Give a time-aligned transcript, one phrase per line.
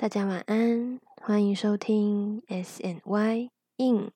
[0.00, 4.10] 大家晚安，欢迎收听 S N Y In。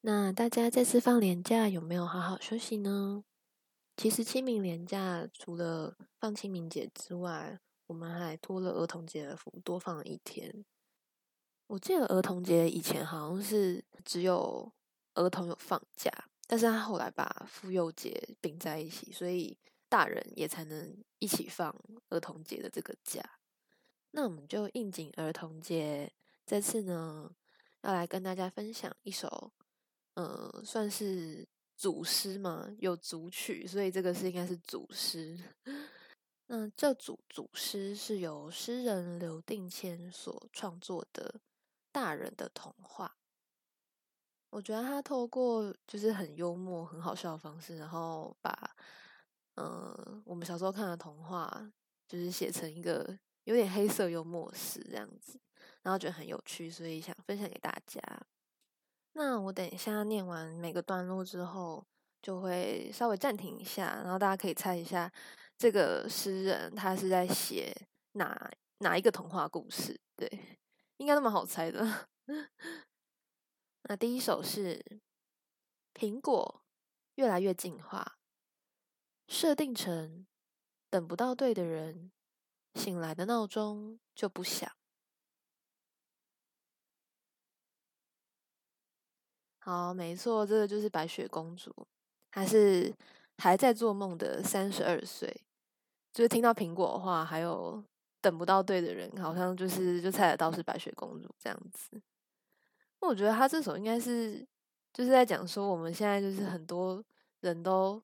[0.00, 3.22] 那大家这次放年假有没有好好休息呢？
[3.96, 10.64] 其实清明年假除了放清明节之外，我们还托了儿童节的福，多放了一天。
[11.68, 14.72] 我记得儿童节以前好像是只有
[15.14, 16.10] 儿童有放假，
[16.48, 19.56] 但是他后来把妇幼节并在一起，所以
[19.88, 21.72] 大人也才能一起放
[22.08, 23.38] 儿童节的这个假。
[24.16, 26.08] 那我们就应景儿童节，
[26.46, 27.28] 这次呢
[27.82, 29.52] 要来跟大家分享一首，
[30.14, 31.44] 呃，算是
[31.76, 35.36] 组诗嘛，有组曲，所以这个是应该是组诗。
[36.46, 41.34] 那这组组诗是由诗人刘定谦所创作的
[41.90, 43.16] 《大人的童话》。
[44.50, 48.76] 我觉得他透过就是很幽默、很好笑的方式，然后把，
[49.56, 51.72] 呃，我们小时候看的童话，
[52.06, 53.18] 就是写成一个。
[53.44, 55.38] 有点黑色幽默式这样子，
[55.82, 58.00] 然后觉得很有趣，所以想分享给大家。
[59.12, 61.86] 那我等一下念完每个段落之后，
[62.20, 65.10] 就会稍微暂停一下，然后大家可以猜一下
[65.56, 67.72] 这个诗人他是在写
[68.12, 70.00] 哪哪一个童话故事？
[70.16, 70.58] 对，
[70.96, 72.08] 应该都蛮好猜的。
[73.86, 74.82] 那第一首是
[75.92, 76.62] 苹果
[77.16, 78.18] 越来越进化，
[79.28, 80.26] 设定成
[80.88, 82.10] 等不到对的人。
[82.74, 84.70] 醒来的闹钟就不响。
[89.58, 91.74] 好，没错，这个就是白雪公主，
[92.30, 92.94] 还是
[93.38, 95.42] 还在做梦的三十二岁。
[96.12, 97.82] 就是听到苹果的话，还有
[98.20, 102.00] 等不到对的人，好像就是就猜得到是白雪公主这样子。
[103.00, 104.46] 那我觉得他这首应该是
[104.92, 107.02] 就是在讲说，我们现在就是很多
[107.40, 108.02] 人都。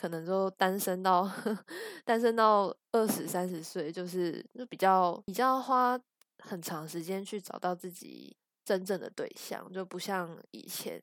[0.00, 1.30] 可能就单身到
[2.06, 6.00] 单身到二十三十岁，就是就比较比较花
[6.38, 8.34] 很长时间去找到自己
[8.64, 10.98] 真正的对象，就不像以前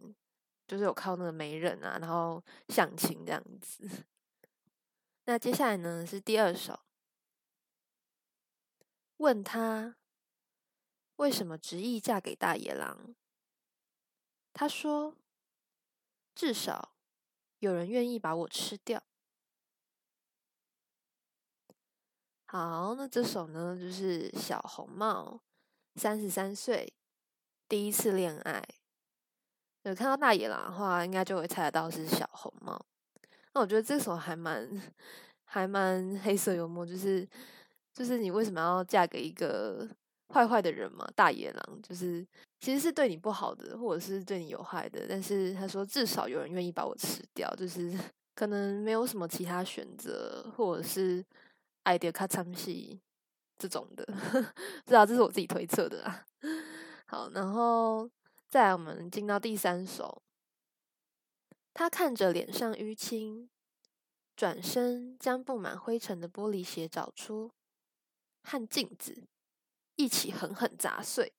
[0.67, 3.87] 就是有靠那个媒人啊，然后相亲这样子。
[5.25, 6.79] 那接下来呢是第二首，
[9.17, 9.95] 问他
[11.17, 13.13] 为什么执意嫁给大野狼？
[14.53, 15.13] 他说
[16.33, 16.96] 至少。
[17.59, 19.01] 有人愿意把我吃掉。
[22.45, 25.41] 好，那这首呢，就是小红帽，
[25.95, 26.93] 三十三岁，
[27.67, 28.63] 第一次恋爱。
[29.83, 32.85] 有看到大野狼的话，应该就会猜得到是小红帽。
[33.53, 34.69] 那我觉得这首还蛮
[35.43, 37.27] 还蛮黑色幽默，就是
[37.93, 39.89] 就是你为什么要嫁给一个？
[40.33, 42.25] 坏坏的人嘛，大野狼就是
[42.59, 45.05] 其实是对你不好的，或者是对你有害的。
[45.07, 47.97] 但是他说至少有人愿意把我吃掉，就是
[48.35, 51.23] 可能没有什么其他选择，或者是
[51.83, 52.99] 爱的卡参戏
[53.57, 54.05] 这种的。
[54.85, 56.25] 知道这是我自己推测的啦。
[57.05, 58.09] 好，然后
[58.49, 60.21] 再来我们进到第三首。
[61.73, 63.49] 他看着脸上淤青，
[64.35, 67.51] 转身将布满灰尘的玻璃鞋找出，
[68.43, 69.23] 和镜子。
[69.97, 71.33] 一起狠狠砸碎。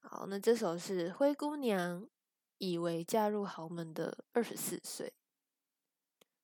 [0.00, 2.08] 好，那这首是灰姑娘
[2.56, 5.12] 以为嫁入豪门的二十四岁。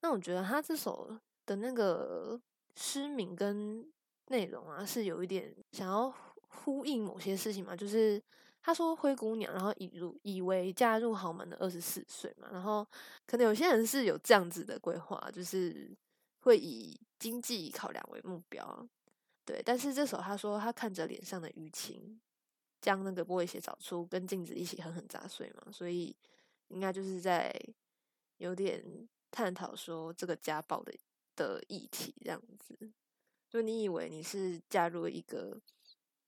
[0.01, 2.39] 那我觉得他这首的那个
[2.77, 3.91] 诗名跟
[4.27, 6.15] 内容啊，是有一点想要
[6.49, 7.75] 呼应某些事情嘛。
[7.75, 8.23] 就是
[8.61, 12.87] 他说灰姑娘，然后以入以为嫁入豪门的二十四岁嘛，然后
[13.27, 15.91] 可能有些人是有这样子的规划，就是
[16.45, 17.01] 会以。
[17.17, 18.87] 经济考量为目标，
[19.47, 22.21] 对，但是这首他说他看着脸上的淤青，
[22.83, 26.15] 将那个玻璃鞋找出，跟镜子一起狠狠砸碎嘛，所以
[26.69, 27.51] 应该就是在
[28.37, 30.93] 有点探讨说这个家暴的
[31.35, 32.93] 的议题这样子。
[33.49, 35.59] 就你以为你是嫁入一个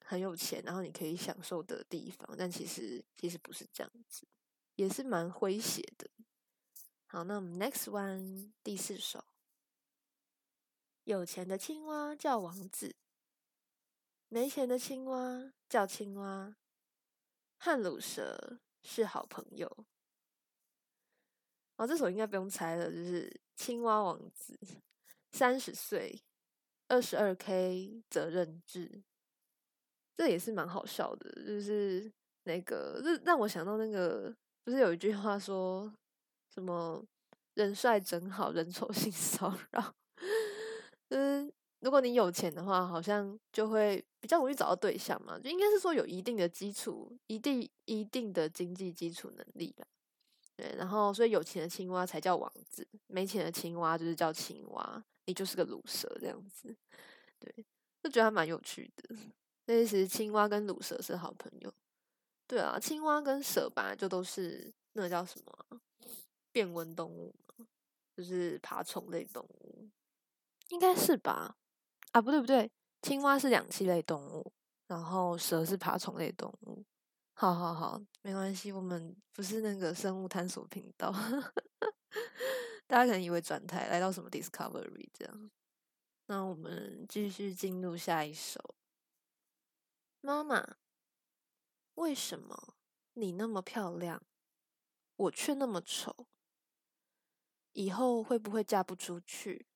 [0.02, 4.26] 很有钱，然后你可以享受的地方，但其实其实不是这样子，
[4.76, 6.08] 也是蛮诙谐的。
[7.04, 9.22] 好，那我们 next one 第四首。
[11.06, 12.96] 有钱的青蛙叫王子，
[14.28, 16.56] 没钱的青蛙叫青蛙。
[17.58, 19.86] 汉鲁蛇是好朋友。
[21.76, 24.58] 哦，这首应该不用猜了，就是青蛙王子，
[25.30, 26.20] 三十岁，
[26.88, 29.04] 二十二 K 责任制。
[30.16, 32.12] 这也是蛮好笑的，就是
[32.42, 35.94] 那个，让让我想到那个，不是有一句话说
[36.52, 37.06] 什么
[37.54, 39.94] “人帅真好人丑性骚扰”。
[41.08, 45.38] 嗯，如果你有钱的话，好像就会比较容易找到对象嘛。
[45.38, 49.86] 就应该是说有一定的基础，一定一定的经济基础能力吧。
[50.56, 56.74] 对，然后所以有钱的青蛙才叫王子，没钱的青蛙就是叫青蛙，你就是个卤蛇这样子。
[57.38, 57.54] 对，
[58.02, 59.16] 就觉得还蛮有趣的。
[59.66, 61.72] 那其实青蛙跟乳蛇是好朋友。
[62.46, 65.80] 对啊，青蛙跟蛇本来就都是那个叫什么
[66.52, 67.34] 变温动物，
[68.16, 69.65] 就是爬虫类动物，
[70.68, 71.56] 应该是吧？
[72.12, 72.70] 啊，不对不对，
[73.02, 74.52] 青蛙是两栖类动物，
[74.86, 76.84] 然后蛇是爬虫类动物。
[77.34, 81.12] 好好好，没关系，我们不是那个生物探索频道，
[82.86, 85.50] 大家可能以为转台来到什么 Discovery 这样。
[86.26, 88.74] 那我们继续进入下一首。
[90.22, 90.76] 妈妈，
[91.94, 92.74] 为什么
[93.12, 94.22] 你那么漂亮，
[95.16, 96.26] 我却那么丑？
[97.72, 99.66] 以后会不会嫁不出去？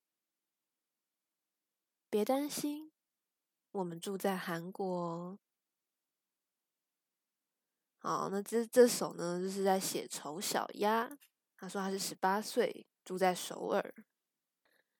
[2.10, 2.90] 别担心，
[3.70, 5.38] 我们住在韩国。
[7.98, 11.16] 好，那这这首呢，就是在写丑小鸭。
[11.56, 13.94] 他说他是十八岁，住在首尔。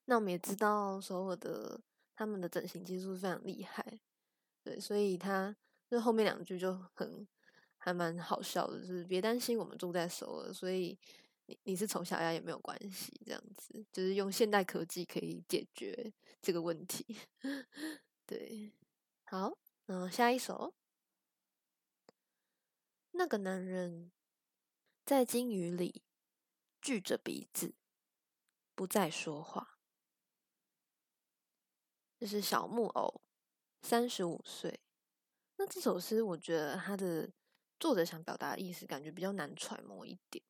[0.05, 1.81] 那我们也知道首尔的
[2.15, 4.01] 他们的整形技术非常厉害，
[4.63, 5.57] 对，所以他
[5.89, 7.27] 这后面两句就很
[7.77, 10.97] 还蛮好笑的，就是别担心，我们住在首尔，所以
[11.63, 16.13] 你是丑小鸭也没有关系，这样子就是用现代科技可以解决
[16.43, 17.19] 这个问题。
[18.27, 18.73] 对，
[19.25, 19.57] 好，
[19.87, 20.75] 嗯，下一首。
[23.13, 24.13] 那个男人
[25.05, 26.03] 在金鱼里
[26.81, 27.75] 聚着鼻子，
[28.75, 29.79] 不再说话。
[32.19, 33.23] 这是小木偶，
[33.83, 34.81] 三十五岁。
[35.57, 37.31] 那这首诗，我觉得他的
[37.79, 40.45] 作者想表达的意思，感觉比较难揣摩一点。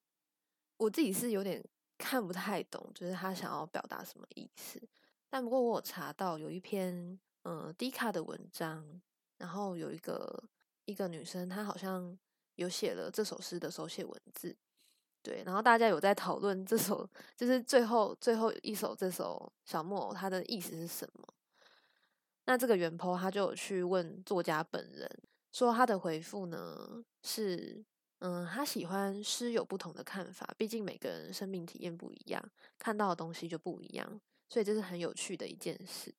[0.80, 1.62] 我自己是有点
[1.96, 4.80] 看不太懂，就是他想要表达什么意思。
[5.28, 9.00] 但不过我有查到有一篇嗯低卡的文章，
[9.38, 10.42] 然后有一个
[10.86, 12.18] 一个女生，她好像。
[12.56, 14.54] 有写了这首诗的手写文字，
[15.22, 21.26] 对，然后大家有在讨论这首，就是最后最后一首这首小木偶它的意思是什么？
[22.44, 25.08] 那这个原 po 他就有去问作家本人，
[25.52, 27.82] 说他的回复呢是，
[28.20, 32.42] 嗯，他喜欢诗有不同的看法，毕竟每个人生命体验不一样，
[32.78, 36.14] 看到的东西就不一样，所以这是很有趣的一件事。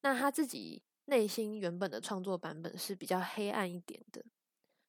[0.00, 4.24] 那他自己内心原本的创作版本是比较黑暗一点的。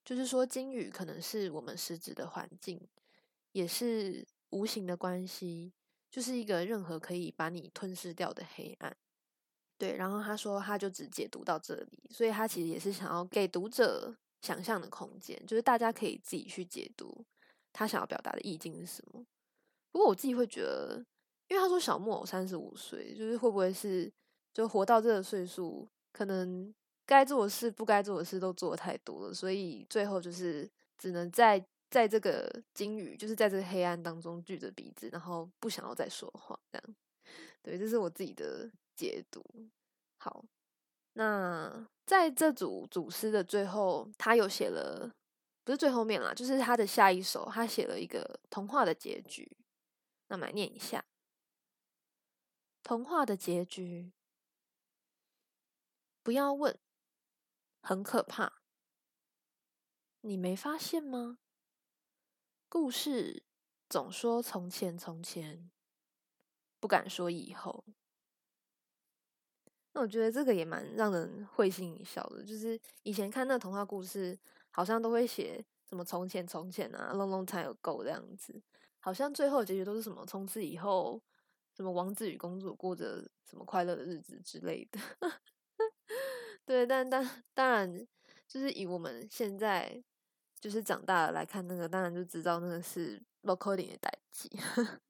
[0.06, 2.82] 就是说，金鱼可能是我们实质的环境，
[3.54, 5.72] 也是无形的关系，
[6.12, 8.96] 就是一个任何可以把你吞噬掉的黑暗。
[9.78, 17.26] 对，然后他说，他就只解读到这里，所以他其实也是想要给读者想象的空间，就是大家可以自己去解读
[17.72, 19.26] 他想要表达的意境是什么。
[19.92, 21.04] 不过我自己会觉得，
[21.48, 24.14] 因为他说小木偶三十五岁，就是会不会是
[24.54, 26.72] 就活到这个岁数，可能。
[27.06, 30.68] 该做的事、不该做的事都做的太多了，所以最后就是
[30.98, 36.96] 只能在在这个金鱼，就是在这个黑暗当中举着鼻子，然后不想要再说话，这样。
[37.62, 39.44] 对，这是我自己的解读。
[40.18, 40.46] 好，
[41.14, 45.14] 那在这组组诗的最后，他有写了，
[45.64, 49.58] 不是最后面啦，就是他的下一首，他写了一个童话的结局。
[50.28, 51.06] 那么来念一下，
[52.82, 54.12] 童话的结局，
[56.22, 56.80] 不要问。
[57.86, 58.62] 很可怕，
[60.22, 61.38] 你没发现吗？
[62.70, 63.44] 故事
[63.90, 65.70] 总说从前从前，
[66.80, 67.84] 不敢说以后。
[69.94, 72.44] 那我觉得这个也蛮让人会心一笑的。
[72.44, 74.38] 就是以前看那童话故事，
[74.72, 78.62] 好像都会写什么从前从前啊，long long time ago 这样子，
[79.00, 81.22] 好像最后结局都是什么从此以后，
[81.76, 85.00] 什么王子与公主过着什么快乐的日子之类的。
[86.66, 87.24] 对，但当
[87.54, 88.08] 当然，
[88.48, 90.04] 就是以我们现在
[90.60, 94.50] 就是长大了来看那个，当然就知道那个是 local 的代际。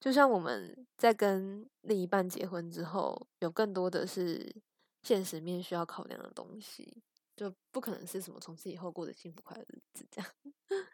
[0.00, 4.54] 就像我们在跟另一半结婚之后，有更多的是
[5.02, 7.02] 现实面需要考量的东西，
[7.36, 10.30] 就不可能是什么从此以后过得幸福快乐日子这样。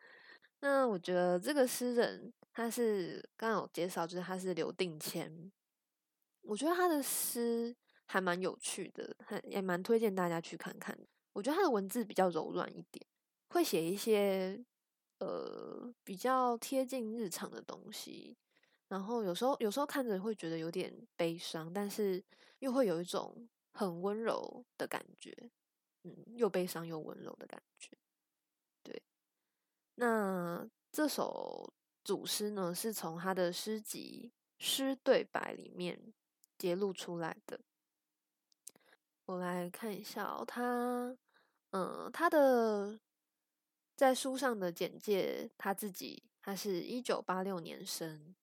[0.61, 5.53] 那我觉得这个诗人他是刚刚有介绍，就是他是刘定谦，
[6.43, 7.77] 我觉得他的诗。
[8.07, 10.95] 还蛮有趣的，很也蛮推荐大家去看看。
[11.33, 13.05] 我觉得他的文字比较柔软一点，
[13.49, 14.63] 会写一些
[15.21, 18.37] 呃比较贴近日常的东西。
[18.89, 22.23] 然后有时候有时候看着会觉得有点悲伤，但是
[22.59, 25.51] 又会有一种很温柔的感觉，
[26.05, 27.91] 嗯，又悲伤又温柔的感觉。
[28.83, 29.03] 对，
[29.95, 31.73] 那这首
[32.05, 34.33] 主诗呢，是从他的诗集
[34.65, 36.13] 《诗对白》里面
[36.59, 37.61] 揭露出来的。
[39.25, 41.17] 我来看一下哦，他，
[41.71, 43.01] 嗯，他的
[43.97, 48.35] 在书上的简介，他自己，他是一九八六年生，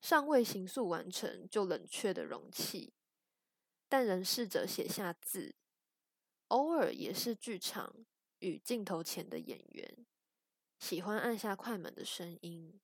[0.00, 2.92] 尚未形塑完成就冷却的容器，
[3.88, 5.54] 但仍试着写下字。
[6.48, 7.92] 偶尔也是剧场
[8.38, 10.06] 与镜头前的演员，
[10.78, 12.80] 喜欢按下快门的声音。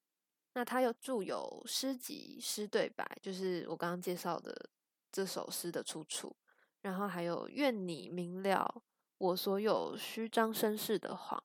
[0.54, 4.68] 那他又著有诗集《诗对白》，就是我刚刚介绍的
[5.10, 6.36] 这首诗的出处。
[6.80, 8.82] 然后还有“愿你明了
[9.16, 11.42] 我所有虚张声势的谎”。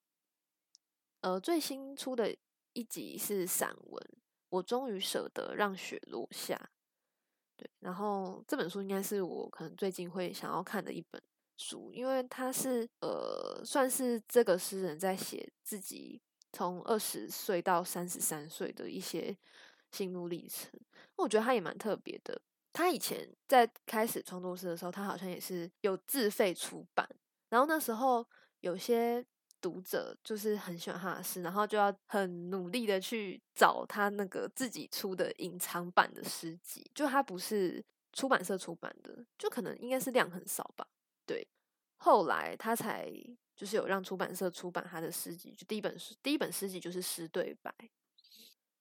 [1.21, 2.35] 呃，最新出的
[2.73, 4.03] 一集是散文，
[4.57, 6.59] 我终于舍得让雪落下。
[7.55, 11.21] 对，然后这本书应该是我可能最近会想要看的一本。
[11.59, 16.21] 书，因为他是呃，算是这个诗人在写自己
[16.53, 19.35] 从二十岁到三十三岁的一些
[19.91, 20.69] 心路历程。
[21.15, 22.39] 我觉得他也蛮特别的。
[22.71, 27.09] 他以前在开始创作诗的时候，他好像也是有自费出版。
[27.49, 28.23] 然后那时候
[28.59, 29.25] 有些
[29.61, 37.83] 读者就是很喜欢他的诗，然后就要很努力的去找他那个自己出的隐藏版的诗集，就他不是
[38.13, 40.87] 出版社出版的，就可能应该是量很少吧。
[41.25, 41.47] 对，
[41.97, 43.11] 后来他才
[43.55, 47.73] 就是有让出版社出版他的诗集，就第一本诗，第一本诗集就是诗对白。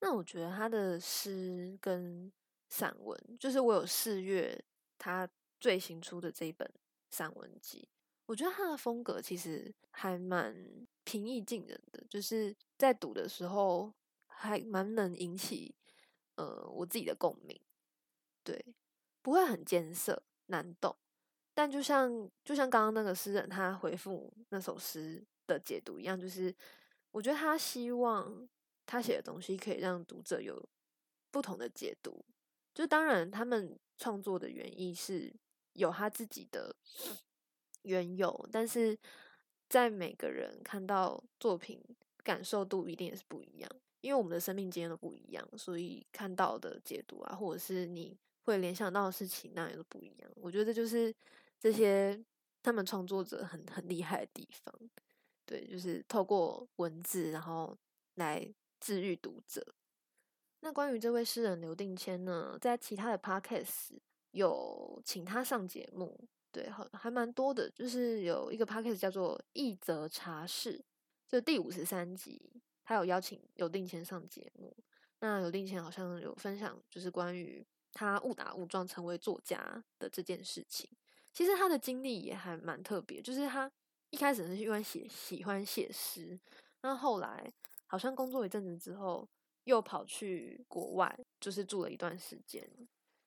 [0.01, 2.31] 那我觉得他的诗跟
[2.69, 4.63] 散文，就是我有四月
[4.99, 5.29] 他
[5.59, 6.71] 最新出的这一本
[7.11, 7.89] 散文集，
[8.27, 10.55] 我觉得他的风格其实还蛮
[11.05, 13.93] 平易近人的，就是在读的时候
[14.27, 15.75] 还蛮能引起
[16.35, 17.59] 呃我自己的共鸣，
[18.43, 18.75] 对，
[19.23, 20.95] 不会很艰涩难懂。
[21.55, 26.55] 但就像就像刚刚那个诗人他回复那首诗的解读一样，就是
[27.13, 28.47] 我觉得他希望
[28.85, 30.69] 他写的东西可以让读者有
[31.31, 32.25] 不同的解读。
[32.75, 35.33] 就当然他们创作的原意是
[35.73, 36.77] 有他自己的
[37.87, 38.97] 缘由，但是
[39.69, 41.83] 在每个人看到作品
[42.23, 43.71] 感受度一定也是不一样，
[44.03, 50.31] 因为我们的生命经验都不一样，所以看到的解读啊，或者是你会联想到的事情，那也都不一样。
[50.37, 51.15] 我觉得这就是。
[51.59, 52.23] 这些
[52.63, 54.73] 他们创作者很很厉害的地方，
[55.47, 57.77] 对，就是透过文字，然后
[58.17, 58.47] 来
[58.79, 59.67] 治愈读者。
[60.61, 63.99] 那关于这位诗人刘定谦呢，在其他的 podcast
[64.33, 67.71] 有请他上节目，对，还还蛮多的。
[67.73, 70.79] 就是有一个 podcast 叫做《一则茶室》，
[71.29, 72.51] 就第五十三集，
[72.83, 74.75] 他有邀请有定谦上节目。
[75.21, 80.89] 那有定谦好像有分享，就是关于他误打误撞成为作家的这件事情。
[81.31, 83.71] 其实他的经历也还蛮特别，就是他
[84.09, 86.41] 一开始是因为写喜欢写诗，
[86.81, 87.53] 那后来
[87.87, 89.29] 好像工作一阵子之后，
[89.65, 92.67] 又跑去国外，就是住了一段时间，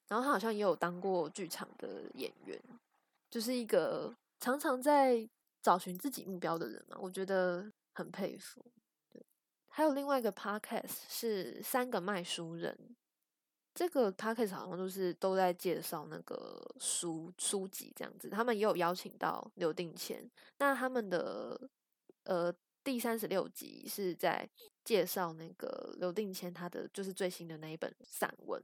[0.07, 2.59] 然后他好像也有当过剧场的演员，
[3.29, 5.27] 就是一个常常在
[5.61, 8.63] 找寻自己目标的人嘛，我觉得很佩服。
[9.09, 9.23] 对，
[9.67, 12.95] 还有另外一个 podcast 是三个卖书人。
[13.75, 20.29] 这个 podcast 好像都是都在介绍那个书书籍这样子，他们也有邀请到刘定谦。
[20.57, 21.69] 那他们的
[22.23, 24.49] 呃第三十六集是在
[24.83, 28.61] 介绍那个刘定谦他的就是最新的那一本散文，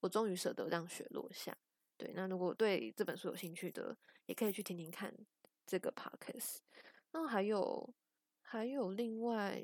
[0.00, 1.54] 我终于舍得让雪落下。
[1.96, 5.12] 对，那如果对这本书有兴趣的，也可以去听听看
[5.66, 6.60] 这个 p a c k a g e
[7.12, 7.94] 那还有
[8.42, 9.60] 还有另外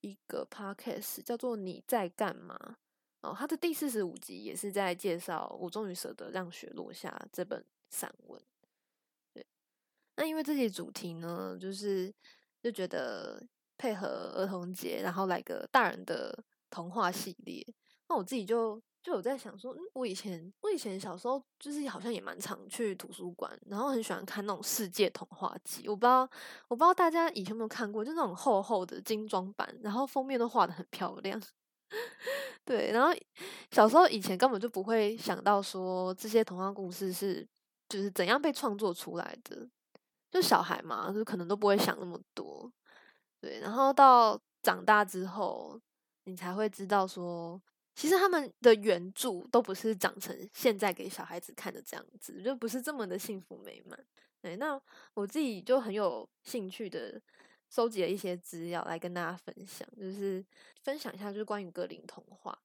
[0.00, 2.78] 一个 p a c k a g e 叫做你在干嘛？
[3.22, 8.40] 哦，它的第四十五集也是在介绍《我终于舍得让雪落下》这本散文。
[9.32, 9.44] 对，
[10.16, 12.12] 那因为这些主题呢，就是
[12.62, 13.44] 就觉得
[13.78, 17.66] 配合儿童节，然后来个大人的童话系列。
[18.08, 25.88] 那我自己就就有在想说，嗯，我以前我以前小时候就是好像也蛮常去图书馆，然后很喜欢看那种世界童话集。
[25.88, 26.28] 我不知道
[26.66, 31.40] 我不知道大家以前有没有看过，就那种厚厚的精装版，然后封面都画的很漂亮。
[32.66, 33.16] 对，然后
[33.70, 37.46] 小时候以前根本就不会想到说这些童话故事是
[37.88, 39.68] 就是怎样被创作出来的，
[40.32, 42.68] 就小孩嘛，就可能都不会想那么多。
[43.40, 45.80] 对，然后到长大之后，
[46.24, 47.62] 你才会知道说，
[47.96, 53.98] 其实他们的原著都不是长成现在给小孩子看的这样子，就不是这么的幸福美满。
[54.40, 54.80] 对，那
[55.14, 57.20] 我自己就很有兴趣的。
[57.68, 60.42] 收集了一些资料来跟大家分享，就是
[60.84, 62.56] 分享一下，就是关于格林童话。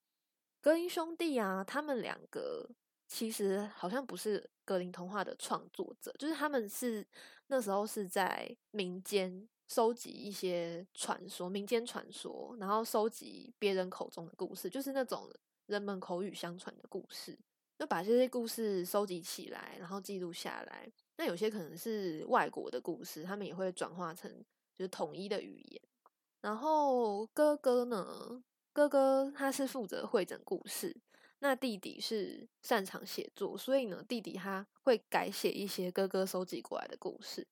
[0.61, 2.69] 格林兄弟啊，他们两个
[3.07, 7.03] 其实好像不是格林童话的创作者，就是他们是
[7.47, 15.31] 那时候是在民间收集一些传说、民间传说，然后收集别人口中的故事，就是那种
[15.67, 17.39] 人们口语相传的故事，
[17.79, 20.91] 就把这些故事收集起来，然后记录下来。
[21.15, 24.29] 那有些可能是外国的故事，他们也会转化成。
[24.73, 25.81] 就是统一的语言，
[26.39, 28.43] 然后哥哥呢？
[28.73, 30.95] 哥哥他是负责会诊故事，
[31.39, 37.45] 那弟弟是擅长写作，所以呢，弟弟他会改写一些哥哥收集过来的故事。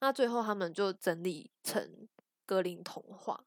[0.00, 2.08] 那最后他们就整理成
[2.44, 3.44] 格林童话。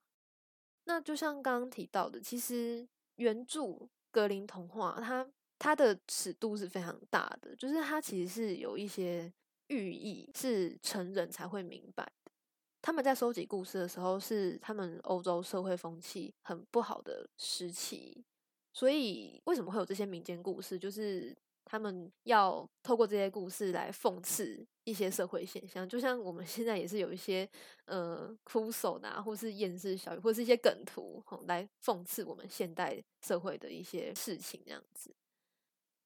[0.85, 5.27] 那就像刚刚提到的，其实原著格林童话它
[5.59, 9.31] 它的尺度是非常大的，就是它其实是有一些
[9.67, 12.31] 寓意是成人才会明白的。
[12.81, 18.23] 他们在收集故事的时候，是他们欧洲社会风气很不好的时期，
[18.71, 20.79] 所以为什么会有这些民间故事？
[20.79, 21.37] 就是
[21.69, 27.47] 他们要透过这些故事来讽刺一些社会现象，就像我们现在也是有一些
[27.85, 35.13] 呃哭手呐，或是厌世小语，或是一些梗图，吼来讽刺我们现代社会的一些事情这样子。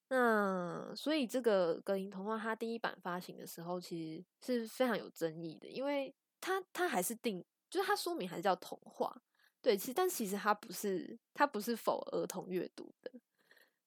[0.10, 9.16] 那所以这个格林童话它第一版发行的时候，其实是非常有争议的，因为它它还是定，就是它书名还是叫童话，
[9.62, 13.12] 对，其实但其实它不是它不是否儿童阅读的，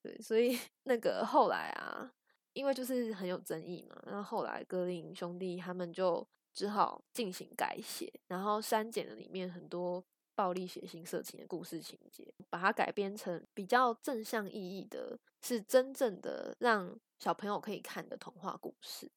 [0.04, 2.12] 对，所以 那个后来啊，
[2.52, 10.04] 因为就是很有争议嘛，然后后来格林兄弟他们就只好进行改写，然后删减了里面很多。
[10.37, 19.08] 暴力、血腥、色情的故事情节，把它改编成比较正向意义的，是真正的让小朋友可以看的童话故事。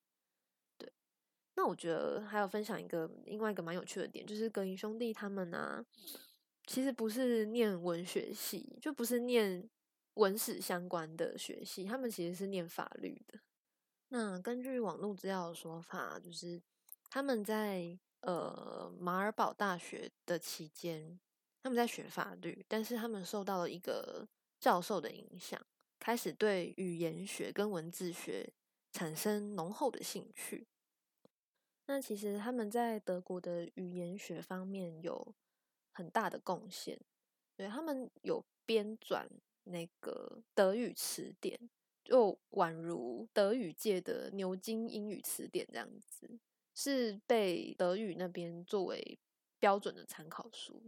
[0.78, 0.94] 对，
[1.56, 5.84] 那我觉得还有分享一个另外一个蛮有趣的点，就是格林兄弟他们呢，
[6.68, 9.68] 其实不是念文学系，就不是念
[10.18, 13.40] 文史相关的学系，他们其实是念法律的。
[14.10, 16.62] 那根据网络资料的说法，就是
[17.10, 17.98] 他们在。
[18.22, 21.18] 呃，马尔堡大学的期间，
[21.62, 24.28] 他们在学法律，但是他们受到了一个
[24.60, 25.64] 教授的影响，
[26.00, 28.52] 开始对语言学跟文字学
[28.92, 30.68] 产生浓厚的兴趣。
[31.86, 35.36] 那其实他们在德国的语言学方面有
[35.94, 37.00] 很大的贡献，
[37.56, 39.28] 对他们有编纂
[39.72, 41.60] 那个德语词典，
[42.04, 46.40] 就宛如德语界的牛津英语词典这样子。
[46.80, 49.18] 是被德语那边作为
[49.58, 50.80] 标准的参考书，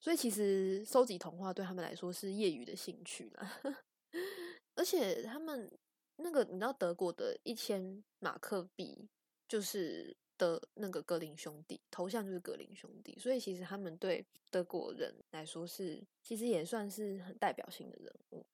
[0.00, 3.62] 所以其实收集童话对他们来说是业余的兴趣啦。
[4.74, 5.70] 而且他们
[6.16, 9.08] 那个你知道德国的一千马克币
[9.46, 18.44] 就是的那个格林兄弟头像就是格林兄弟，所以其实他们对德国人来说是其实也算是很代表性的人物。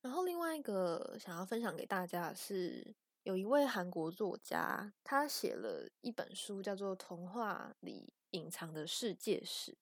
[0.00, 2.94] 然后另外一个想要分享给大家的是。
[3.24, 9.72] 有一位韩国作家，他写了一本书，叫做《童话里隐藏的世界史》。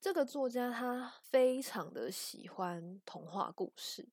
[0.00, 4.06] 这个作家他非常的喜欢童话故事，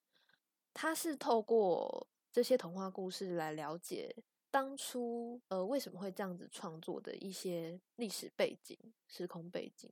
[0.74, 4.16] 他是透过这些童话故事来了解
[4.54, 9.92] 当初呃为什么会这样子创作的一些历史背景、时空背景。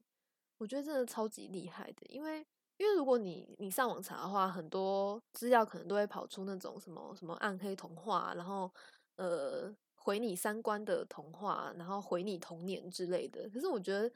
[0.60, 2.46] 我觉得真的超级厉害的，因为。
[2.78, 8.72] 因为如果你你上网查的话，很多资料可能都会跑出那种什么什么暗黑童话，然后
[9.18, 13.48] 呃毁你三观的童话，然后毁你童年之类的。
[13.52, 14.12] 可是我觉得，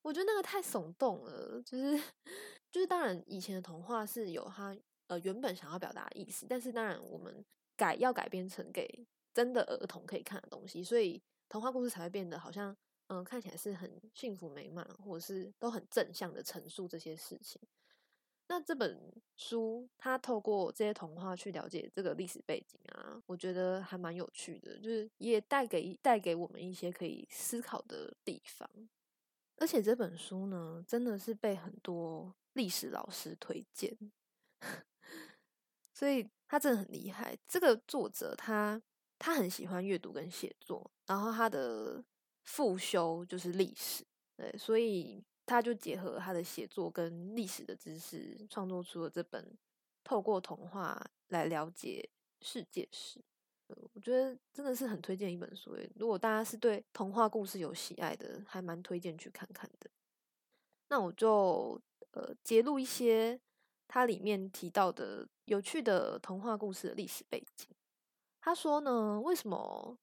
[0.00, 2.02] 我觉得那个太耸动了，就是
[2.72, 4.74] 就是当然以前的童话是有它
[5.08, 7.44] 呃原本想要表达的意思，但是当然我们
[7.76, 12.74] 改要改编成给真的儿童可以看的东西，所以童话故事才会变得好像
[13.08, 17.60] 嗯看起来是很幸福美满，或者是都很正向的陈述这些事情。
[18.48, 28.66] 那这本书，它透过这些童话去了解这个历史背景啊，我觉得还蛮有趣的，就是也带给带给我们一些可以思考的地方。
[29.58, 33.94] 而且这本书呢，真的是被很多历史老师推荐，
[35.92, 37.36] 所以他真的很厉害。
[37.46, 38.80] 这个作者他
[39.18, 42.04] 他很喜欢阅读跟写作，然后他的
[42.44, 44.04] 副修就是历史，
[44.36, 45.24] 对，所以。
[45.48, 49.56] 他就结合他的写作跟历史的知识，创作出了这本
[50.02, 53.24] 透过童话来了解世界史。
[53.92, 55.78] 我觉得真的是很推荐一本书。
[55.94, 59.88] 如果大家是对童话故事有喜爱的，还蛮推荐去看看的。
[60.88, 63.40] 那我就呃揭露一些
[63.86, 67.68] 它里面提到的有趣的童话故事的历史背景。
[68.46, 69.98] 他说呢，为什么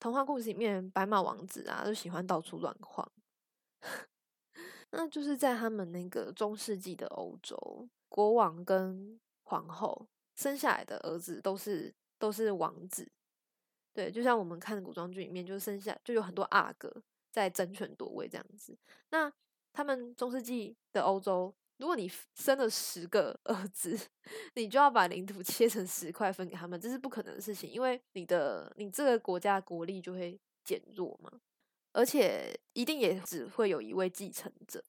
[0.00, 3.08] 童话故事里面白马王子啊都喜欢到处乱晃？
[4.90, 13.08] 那就是在他们那个中世纪的欧洲，国王跟皇后生下来的儿子都是都是王子，
[13.92, 16.92] 对，就像我们看的古装剧里面，就生下就有很多阿哥
[17.30, 18.76] 在争权夺位这样子。
[19.10, 19.32] 那
[19.72, 23.98] 他们中世纪的欧洲，如果你生了十个儿子，
[24.54, 31.40] 你就要把领土切成十块分给他们，这是不可能的事情，因为你的你这个国家国力就会减弱嘛。
[31.92, 34.84] 而且一定也只会有一位继承者，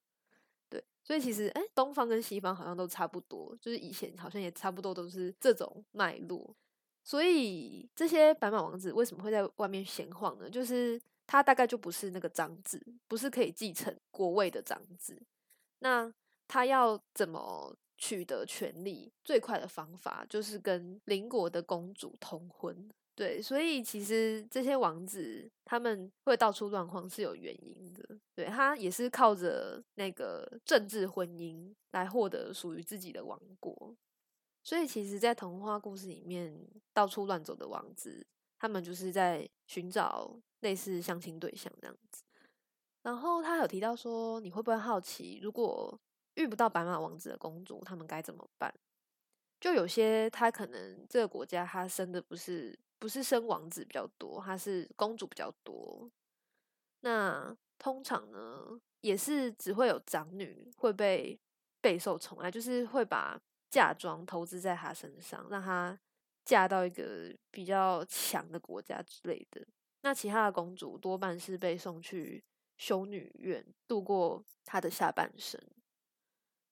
[0.69, 6.55] 对，所以其实哎，东方跟西方好像都差不多，就是以前好像也差不多都是这种脉络。
[7.03, 10.47] 所以这些白马王子为什么会在外面闲晃呢？
[10.47, 15.19] 就是他大概就不是那个长子，不是可以继承国位的长子。
[15.79, 16.13] 那
[16.51, 19.09] 他要怎么取得权利？
[19.23, 22.91] 最快的方法就是跟邻国的公主通婚。
[23.15, 28.19] 对，所以其实这些王子他们会到处乱晃是有原因的。
[28.35, 33.95] 对他也是靠着那个政治婚姻来获得属于自己的王国。
[34.61, 36.53] 所以其实，在童话故事里面，
[36.93, 38.25] 到处乱走的王子，
[38.59, 42.23] 他们就是在寻找类似相亲对象这样子。
[43.03, 45.97] 然后他有提到说，你会不会好奇，如果
[46.35, 48.73] 遇不到白马王子的公主，他们该怎么办？
[49.59, 56.09] 就有些他可能这个国家他生的不是不是生王子比较多，他是公主比较多。
[57.01, 61.39] 那通常呢，也是只会有长女会被
[61.81, 63.41] 备受宠爱，就是会把。
[63.71, 65.97] 嫁妆投资在他身上，让他
[66.43, 69.65] 嫁到一个比较强的国家之类的。
[70.01, 72.43] 那其他的公主多半是被送去
[72.77, 75.57] 修女院度过她的下半生。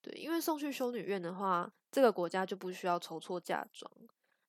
[0.02, 3.90] 对，因为送去修女院的话，这个国家就不需要筹措嫁妆，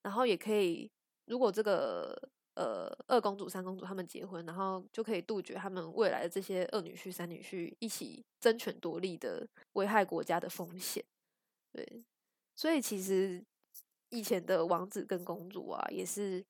[0.02, 0.90] 然后也可以，
[1.26, 2.18] 如果这个
[2.56, 11.04] 呃二公主、三公主他们结婚，然后就可以杜绝他们未来的这些二女婿、三女婿一起争权夺利的危害国家的风险。
[11.72, 12.04] 对。
[12.56, 13.44] 所以其实
[14.10, 16.46] 以前的王子跟公主啊，也是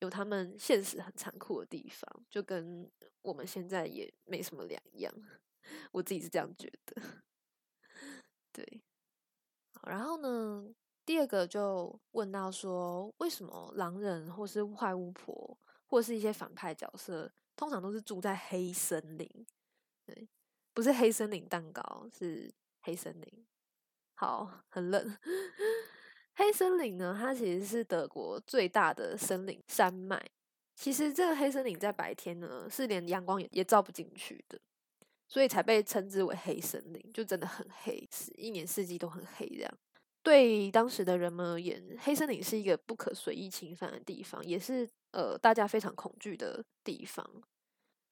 [0.00, 2.90] 有他们现实很残酷的地方，就跟
[3.22, 5.14] 我们现在也没什么两样。
[5.92, 7.02] 我自己是这样觉得。
[8.52, 8.82] 对，
[9.84, 10.72] 然后呢，
[11.04, 19.28] 第二个就问到说，为什么狼人或是坏巫婆，或是一些反派角色，通常都是住在黑森林？
[20.04, 20.28] 对，
[20.74, 23.46] 不是黑森林蛋糕，是黑森林。
[24.14, 25.18] 好，很冷。
[26.34, 30.30] 黑森林呢，它其实是德国最大的森林山脉。
[30.74, 34.58] 其实这个黑森林在白天呢，是连阳光也也照不进去的，
[35.32, 39.78] 所以才被称之为黑森林，就真的很黑，是一年四季都很黑这样。
[40.22, 47.26] 对当时的人们而言，黑森林是一个不可随意侵犯的地方，也是呃大家非常恐惧的地方。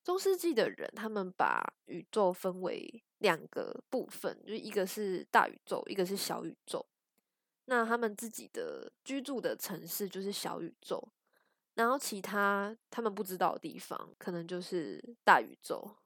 [0.03, 6.87] 中世纪的人，他们把宇宙分为两个部分，就一个是大宇宙，一个是小宇宙。
[7.67, 11.07] 那他们自己的居住的城市就是小宇宙，
[11.75, 15.99] 然后其他他们不知道的地方，可能就是大宇宙。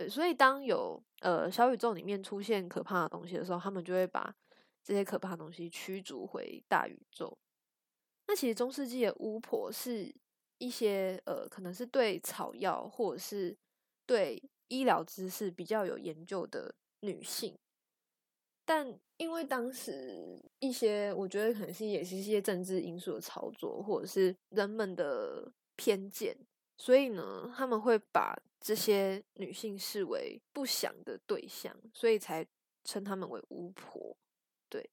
[0.00, 4.34] 对，所以当有呃小宇宙里面出现可怕的东西的时候，他们就会把
[4.82, 7.36] 这些可怕的东西驱逐回大宇宙。
[8.26, 10.14] 那其实中世纪的巫婆是。
[10.62, 13.56] 一些呃，可能是对草药或者是
[14.04, 17.58] 对医疗知识比较有研究的女性，
[18.66, 26.36] 但因为当时一些，我觉得可能是也是一些政治因素的操作，或者是人们的偏见，
[26.76, 32.46] 所以呢，他们会把这些女性视为不祥的对象，所以才
[32.84, 34.16] 称他们为巫婆。
[34.68, 34.90] 对，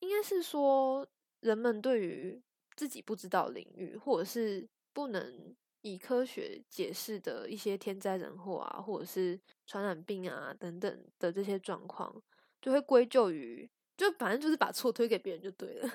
[0.00, 1.06] 应该是说
[1.40, 2.42] 人们对于
[2.76, 4.68] 自己不知道领域，或者是。
[4.92, 12.12] 不能以科学解释的一些天灾人祸啊，或者是传染病啊等等的这些状况，
[12.60, 15.88] 就会归咎于，就反正就是把错推给别人就对了。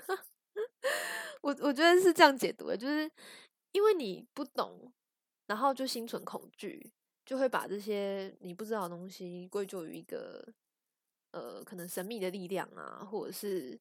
[1.44, 3.12] 我我觉得是这样解读的，就是
[3.74, 4.94] 因为你不懂，
[5.48, 6.92] 然后就心存恐惧，
[7.26, 10.46] 就会把这些你不知道的东西归咎于一个
[11.32, 13.80] 呃可能神秘的力量啊，或者是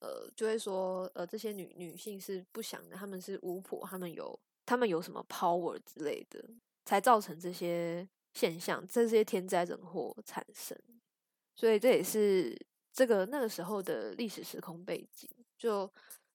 [0.00, 4.38] 呃就会说呃这些女女性是不祥的，他们是巫婆，她们有。
[4.68, 6.44] 她们有什么 power 之类的，
[6.84, 10.76] 才造成这些现象，这些天灾人祸产生。
[11.54, 12.52] 所以这也是
[12.92, 15.30] 这个那个时候的历史时空背景。
[15.56, 15.88] 就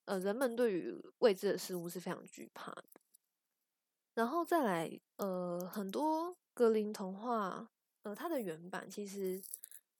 [0.06, 3.01] 呃，人们对于未知的事物是非常惧怕的。
[4.14, 7.68] 然后再来，呃，很多格林童话，
[8.02, 9.42] 呃，它的原版其实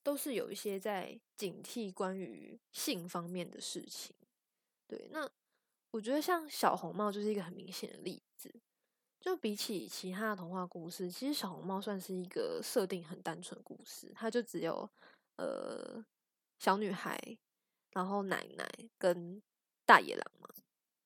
[0.03, 4.15] 都是有一些在警惕关于性方面的事情。
[4.87, 5.31] 对，那。
[5.95, 8.51] 我觉得像小红帽就是一个很明显的例子。
[9.21, 14.89] 就比起其他的童话故事，其实小红帽算是一个设定很单纯故事，它就只有
[15.37, 16.03] 呃
[16.59, 17.21] 小女孩，
[17.91, 19.43] 然后奶奶跟
[19.85, 20.49] 大野狼嘛。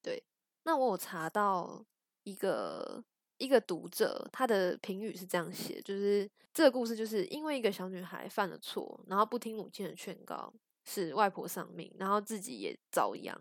[0.01, 0.23] 对，
[0.62, 1.85] 那我有查到
[2.27, 3.03] 一个
[3.39, 10.53] 一个读者他的评语是这样写，就是这个故事就是因为一个小女孩犯了错，然后不听母亲的劝告，
[10.85, 13.41] 使外婆丧命，然后自己也遭殃。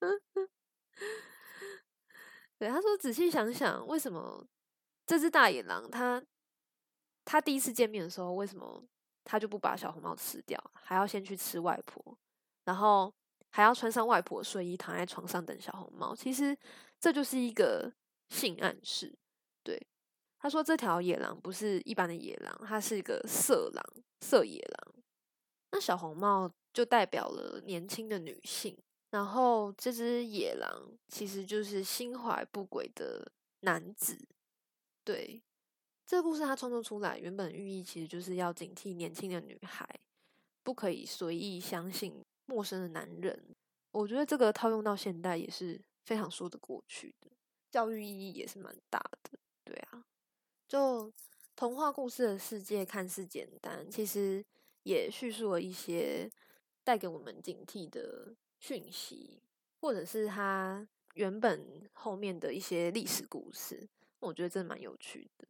[2.58, 4.46] 对，他说：“仔细想想，为什么
[5.06, 6.22] 这只大野狼，它
[7.24, 8.84] 它第一次见面的时候，为什么
[9.24, 12.16] 他就不把小红帽吃掉，还要先去吃外婆，
[12.64, 13.12] 然后
[13.50, 16.14] 还要穿上外婆睡衣躺在床上等小红帽。
[16.14, 16.56] 其实
[17.00, 17.92] 这就是一个
[18.32, 19.14] 性暗示。
[19.62, 19.80] 对，
[20.38, 23.84] 他说这条野狼不是一般的野狼，它是一个色狼、
[24.20, 24.94] 色野狼。
[25.70, 28.76] 那小红帽就代表了年轻的女性，
[29.10, 34.18] 然后这只野狼其实就是心怀不轨的男子。
[35.04, 35.42] 对。
[36.04, 39.88] 这个故事他创作出来，原本寓意其实就是要警惕年轻的女孩，
[40.62, 43.56] 不可以随意相信陌生的男人。
[43.92, 47.30] 我觉得这个套用到现代也是非常说得过去的，
[47.72, 49.38] 教育意义也是蛮大的。
[49.64, 50.04] 对啊，
[50.68, 51.12] 就
[51.56, 54.44] 童话故事的世界看似简单，其实
[54.84, 56.30] 也叙述了一些
[56.84, 59.42] 带给我们警惕的讯息，
[59.80, 63.88] 或者是它原本后面的一些历史故事。
[64.20, 65.48] 我觉得真的蛮有趣的。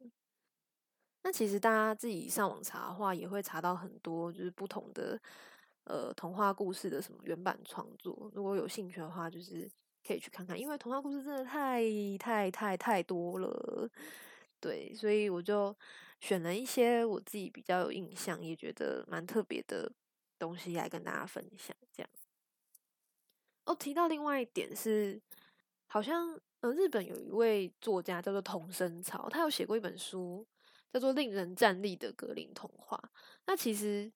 [1.23, 5.19] 那其实大家自己上网查的话，也会查到很多就是不同的
[5.85, 8.31] 呃童话故事的什么原版创作。
[8.33, 9.69] 如果有兴趣的话，就是
[10.05, 11.81] 可以去看看，因为童话故事真的太
[12.19, 13.89] 太太太多了。
[14.59, 15.75] 对，所以我就
[16.19, 19.91] 选了一些我自己比较有印象，也觉得蛮特别的
[20.37, 21.75] 东西来跟大家分享。
[21.91, 22.09] 这样
[23.65, 25.21] 哦，提到另外一点是，
[25.87, 30.45] 好像呃日本有一位作家叫做童生草，他有写过一本书。
[30.93, 32.95] 叫做《令人站立的格林童话》。
[33.47, 34.13] 那其实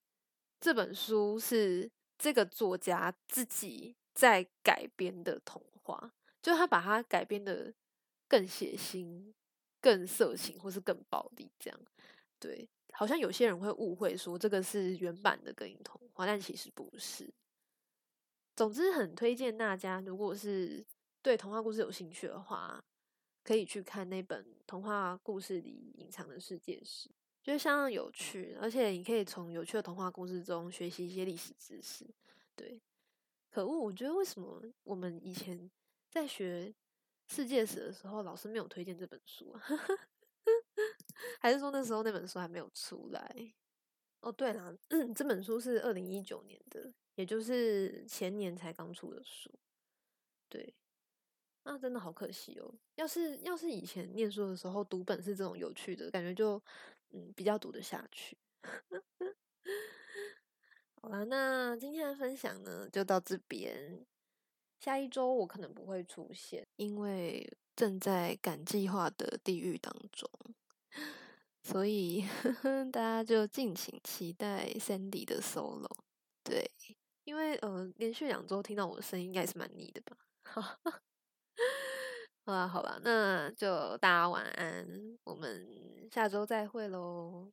[0.59, 7.73] 这本书是这个作家自己在改编的童话，就他把它改编的
[8.27, 9.33] 更血腥、
[9.79, 11.49] 更色情，或是更暴力。
[11.57, 11.79] 这样
[12.39, 17.33] 对，好像有些人会误会说这个是原版的格林童话，但其实不是。
[18.55, 20.85] 总之，很推荐大家，如果是
[21.21, 22.83] 对童话故事有兴趣的话。
[23.43, 27.09] 可以去看那本童话故事里隐藏的世界史，
[27.41, 32.05] 觉得相当有趣，而且你可以从有趣的童话故事中学习一些历史知识。
[32.57, 32.81] 对，
[33.49, 35.71] 可恶，我觉得为什么我们以前
[36.17, 36.73] 在学
[37.27, 39.55] 世界史的时候，老师没有推荐这本书？
[41.39, 43.53] 还是说那时候那本书还没有出来？
[44.21, 44.75] 哦，对了，
[45.15, 49.51] 这本书是二零一九年的，也就是前年才刚出的书。
[50.49, 50.73] 对。
[51.63, 52.73] 那真的好可惜哦！
[52.95, 56.63] 要是要是以前念书的时候读本是这种有趣的感觉，就
[57.09, 58.37] 嗯比较读得下去。
[61.01, 64.07] 好啦，那今天的分享呢就到这边。
[64.79, 70.29] 下一周我可能不会出现，因为正在赶计划的地狱当中。
[71.63, 72.25] 所以
[72.93, 75.89] 大家就敬请期待，Sandy 的 Solo
[76.43, 76.71] 对？
[77.25, 80.17] 因为呃，连续两周听到我的声音，应该是蛮腻的吧。
[82.45, 87.51] 好啦，好吧，那就大家晚安，我们下周再会喽。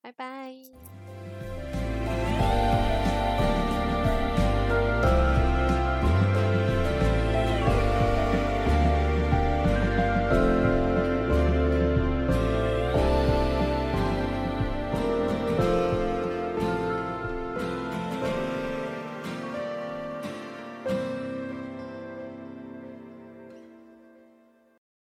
[0.00, 0.54] 拜拜！